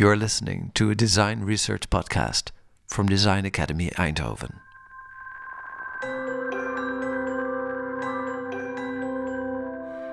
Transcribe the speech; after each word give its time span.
You're 0.00 0.16
listening 0.16 0.72
to 0.76 0.88
a 0.88 0.94
design 0.94 1.40
research 1.40 1.90
podcast 1.90 2.52
from 2.86 3.06
Design 3.06 3.44
Academy 3.44 3.90
Eindhoven. 3.98 4.54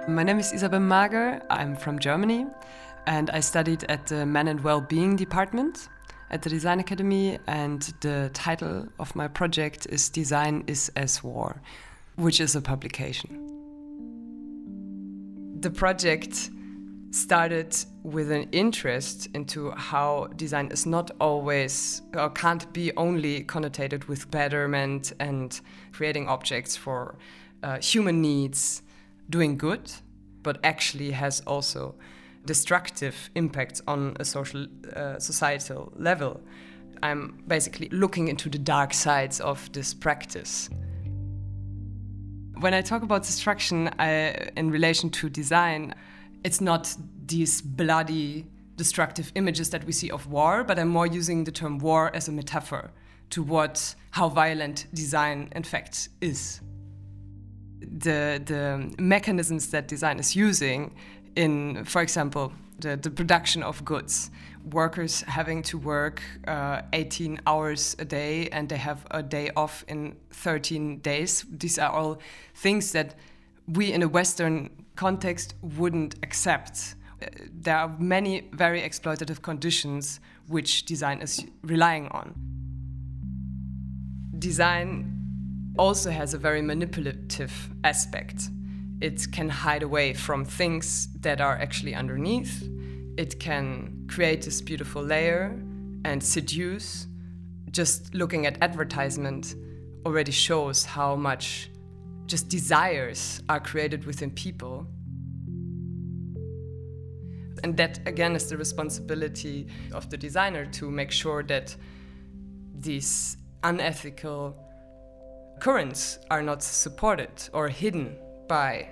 My 0.10 0.24
name 0.24 0.40
is 0.40 0.52
Isabel 0.52 0.82
Mager. 0.82 1.42
I'm 1.50 1.78
from 1.78 2.00
Germany 2.00 2.48
and 3.06 3.30
I 3.30 3.40
studied 3.40 3.86
at 3.86 4.08
the 4.08 4.26
Man 4.26 4.50
and 4.50 4.62
Well-being 4.62 5.16
department 5.16 5.88
at 6.32 6.42
the 6.42 6.50
Design 6.50 6.82
Academy 6.82 7.40
and 7.48 7.82
the 8.02 8.30
title 8.34 8.90
of 9.00 9.16
my 9.16 9.30
project 9.30 9.88
is 9.90 10.10
Design 10.10 10.66
is 10.68 10.92
as 10.98 11.24
War, 11.24 11.62
which 12.18 12.42
is 12.42 12.58
a 12.58 12.62
publication. 12.62 13.30
The 15.62 15.72
project 15.72 16.50
started 17.18 17.76
with 18.04 18.32
an 18.32 18.48
interest 18.52 19.28
into 19.34 19.72
how 19.72 20.28
design 20.36 20.68
is 20.68 20.86
not 20.86 21.12
always 21.20 22.02
or 22.16 22.30
can't 22.30 22.72
be 22.74 22.96
only 22.96 23.44
connotated 23.44 24.08
with 24.08 24.30
betterment 24.32 25.14
and 25.20 25.60
creating 25.92 26.28
objects 26.28 26.78
for 26.78 27.18
uh, 27.64 27.80
human 27.80 28.22
needs, 28.22 28.84
doing 29.30 29.58
good, 29.58 29.92
but 30.44 30.60
actually 30.64 31.12
has 31.12 31.42
also 31.48 31.96
destructive 32.46 33.30
impacts 33.36 33.82
on 33.88 34.16
a 34.20 34.26
social 34.26 34.68
uh, 34.96 35.20
societal 35.20 35.92
level. 35.98 36.40
I'm 37.04 37.44
basically 37.48 37.90
looking 37.90 38.28
into 38.28 38.50
the 38.50 38.58
dark 38.58 38.94
sides 38.94 39.40
of 39.42 39.72
this 39.74 39.94
practice. 39.94 40.70
When 42.60 42.74
I 42.74 42.82
talk 42.82 43.04
about 43.04 43.24
destruction 43.24 43.90
I, 44.00 44.50
in 44.56 44.72
relation 44.72 45.10
to 45.12 45.30
design, 45.30 45.94
it's 46.44 46.62
not 46.62 46.96
these 47.26 47.62
bloody, 47.62 48.46
destructive 48.76 49.32
images 49.36 49.70
that 49.72 49.84
we 49.86 49.92
see 49.92 50.10
of 50.12 50.28
war, 50.28 50.64
but 50.64 50.80
I'm 50.80 50.90
more 50.90 51.08
using 51.08 51.44
the 51.44 51.52
term 51.52 51.80
war 51.80 52.12
as 52.16 52.28
a 52.28 52.32
metaphor 52.32 52.92
to 53.30 53.44
what 53.44 53.96
how 54.12 54.30
violent 54.30 54.88
design 54.94 55.50
in 55.56 55.64
fact 55.64 56.10
is. 56.22 56.62
The 57.80 58.42
the 58.46 58.94
mechanisms 59.02 59.70
that 59.72 59.88
design 59.88 60.20
is 60.20 60.36
using 60.36 60.96
in, 61.36 61.86
for 61.86 62.02
example, 62.02 62.52
the, 62.80 62.98
the 62.98 63.10
production 63.10 63.64
of 63.64 63.84
goods, 63.86 64.32
workers 64.72 65.22
having 65.22 65.64
to 65.64 65.78
work 65.78 66.22
uh, 66.48 66.82
18 66.94 67.42
hours 67.48 67.96
a 68.00 68.06
day 68.06 68.50
and 68.50 68.68
they 68.70 68.78
have 68.78 69.06
a 69.12 69.24
day 69.24 69.50
off 69.56 69.86
in 69.88 70.16
13 70.32 71.00
days. 71.00 71.46
These 71.50 71.80
are 71.80 71.92
all 71.92 72.20
things 72.56 72.92
that 72.92 73.16
we 73.68 73.92
in 73.92 74.02
a 74.02 74.08
Western 74.08 74.70
context 74.96 75.56
wouldn't 75.62 76.16
accept. 76.24 76.96
Uh, 77.22 77.28
there 77.52 77.78
are 77.78 77.96
many 78.00 78.50
very 78.54 78.82
exploitative 78.82 79.42
conditions 79.42 80.20
which 80.48 80.86
design 80.86 81.22
is 81.22 81.46
relying 81.64 82.08
on. 82.10 82.34
Design 84.40 85.14
also 85.78 86.10
has 86.12 86.34
a 86.34 86.38
very 86.38 86.62
manipulative 86.62 87.70
aspect. 87.84 88.50
It 89.02 89.32
can 89.32 89.50
hide 89.50 89.84
away 89.84 90.14
from 90.14 90.46
things 90.46 91.08
that 91.22 91.42
are 91.42 91.58
actually 91.58 91.94
underneath. 91.94 92.68
It 93.18 93.40
can 93.40 94.06
create 94.08 94.44
this 94.44 94.62
beautiful 94.62 95.04
layer 95.04 95.60
and 96.06 96.24
seduce. 96.24 97.08
Just 97.72 98.16
looking 98.16 98.46
at 98.46 98.58
advertisement 98.62 99.56
already 100.06 100.32
shows 100.32 100.86
how 100.86 101.16
much 101.16 101.70
just 102.28 102.50
desires 102.50 103.42
are 103.50 103.60
created 103.60 104.06
within 104.06 104.32
people. 104.32 104.86
And 107.64 107.76
that 107.78 108.00
again 108.06 108.36
is 108.36 108.50
the 108.50 108.58
responsibility 108.58 109.68
of 109.94 110.10
the 110.10 110.18
designer 110.18 110.66
to 110.74 110.92
make 110.92 111.12
sure 111.12 111.42
that 111.44 111.76
these 112.80 113.38
unethical 113.64 114.56
currents 115.60 116.20
are 116.30 116.44
not 116.44 116.62
supported 116.62 117.50
or 117.54 117.68
hidden 117.68 118.16
by 118.48 118.88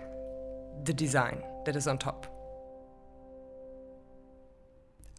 the 0.83 0.93
design 0.93 1.43
that 1.65 1.75
is 1.75 1.87
on 1.87 1.97
top. 1.97 2.31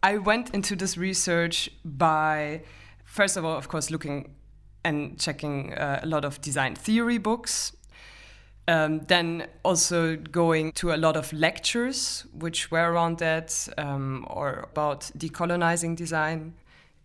I 0.03 0.17
went 0.17 0.53
into 0.53 0.75
this 0.75 0.97
research 0.97 1.69
by, 1.83 2.63
first 3.05 3.37
of 3.37 3.45
all, 3.45 3.57
of 3.57 3.67
course, 3.67 3.89
looking 3.89 4.35
and 4.83 5.19
checking 5.19 5.73
uh, 5.73 6.01
a 6.03 6.05
lot 6.05 6.23
of 6.23 6.39
design 6.41 6.75
theory 6.75 7.17
books 7.17 7.76
um, 8.67 8.99
then 9.07 9.47
also 9.63 10.15
going 10.17 10.73
to 10.73 10.93
a 10.93 10.97
lot 10.97 11.15
of 11.15 11.31
lectures 11.31 12.25
which 12.33 12.69
were 12.69 12.91
around 12.91 13.19
that 13.19 13.67
um, 13.77 14.27
or 14.29 14.67
about 14.71 15.09
decolonizing 15.17 15.95
design. 15.95 16.53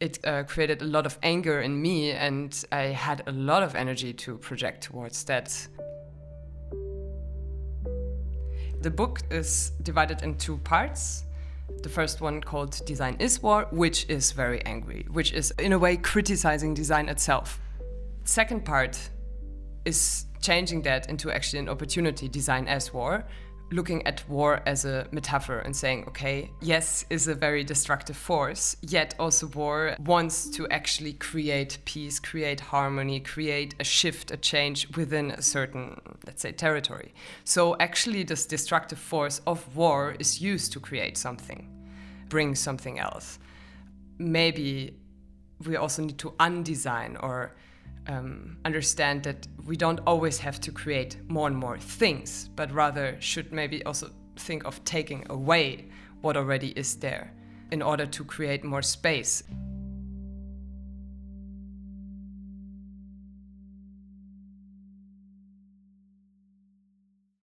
It 0.00 0.18
uh, 0.24 0.42
created 0.42 0.82
a 0.82 0.84
lot 0.84 1.06
of 1.06 1.16
anger 1.22 1.60
in 1.60 1.80
me, 1.80 2.10
and 2.10 2.64
I 2.72 2.86
had 2.86 3.22
a 3.28 3.32
lot 3.32 3.62
of 3.62 3.76
energy 3.76 4.12
to 4.12 4.36
project 4.38 4.82
towards 4.82 5.22
that. 5.24 5.68
The 8.80 8.90
book 8.90 9.20
is 9.30 9.70
divided 9.84 10.22
in 10.22 10.36
two 10.38 10.58
parts. 10.58 11.22
The 11.84 11.88
first 11.88 12.20
one 12.20 12.40
called 12.40 12.84
Design 12.84 13.16
is 13.20 13.40
War, 13.40 13.68
which 13.70 14.06
is 14.08 14.32
very 14.32 14.60
angry, 14.66 15.06
which 15.12 15.32
is 15.32 15.52
in 15.52 15.72
a 15.72 15.78
way 15.78 15.96
criticizing 15.96 16.74
design 16.74 17.08
itself. 17.08 17.60
Second 18.24 18.64
part 18.64 18.98
is 19.84 20.26
changing 20.42 20.82
that 20.82 21.08
into 21.08 21.30
actually 21.30 21.60
an 21.60 21.68
opportunity 21.68 22.28
design 22.28 22.68
as 22.68 22.92
war 22.92 23.24
looking 23.72 24.06
at 24.06 24.28
war 24.28 24.62
as 24.66 24.84
a 24.84 25.06
metaphor 25.10 25.60
and 25.60 25.74
saying, 25.74 26.04
okay, 26.06 26.50
yes, 26.60 27.04
is 27.10 27.26
a 27.26 27.34
very 27.34 27.64
destructive 27.64 28.16
force, 28.16 28.76
yet 28.82 29.14
also 29.18 29.46
war 29.48 29.96
wants 30.00 30.48
to 30.50 30.68
actually 30.68 31.14
create 31.14 31.78
peace, 31.84 32.20
create 32.20 32.60
harmony, 32.60 33.18
create 33.18 33.74
a 33.80 33.84
shift, 33.84 34.30
a 34.30 34.36
change 34.36 34.94
within 34.96 35.30
a 35.32 35.42
certain, 35.42 36.00
let's 36.26 36.42
say, 36.42 36.52
territory. 36.52 37.14
So 37.44 37.76
actually, 37.80 38.22
this 38.22 38.46
destructive 38.46 38.98
force 38.98 39.40
of 39.46 39.74
war 39.74 40.14
is 40.18 40.40
used 40.40 40.72
to 40.74 40.80
create 40.80 41.16
something, 41.16 41.68
bring 42.28 42.54
something 42.54 42.98
else. 42.98 43.38
Maybe 44.18 44.98
we 45.66 45.76
also 45.76 46.02
need 46.02 46.18
to 46.18 46.30
undesign 46.32 47.22
or 47.22 47.54
um, 48.08 48.56
understand 48.64 49.22
that 49.24 49.46
we 49.66 49.76
don't 49.76 50.00
always 50.06 50.38
have 50.38 50.60
to 50.60 50.72
create 50.72 51.16
more 51.28 51.46
and 51.46 51.56
more 51.56 51.78
things, 51.78 52.50
but 52.56 52.72
rather 52.72 53.16
should 53.20 53.52
maybe 53.52 53.84
also 53.84 54.10
think 54.36 54.64
of 54.64 54.82
taking 54.84 55.24
away 55.30 55.86
what 56.20 56.36
already 56.36 56.68
is 56.70 56.96
there 56.96 57.32
in 57.70 57.82
order 57.82 58.06
to 58.06 58.24
create 58.24 58.64
more 58.64 58.82
space. 58.82 59.42